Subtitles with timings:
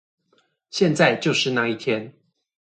[0.71, 2.11] 現在就是那一天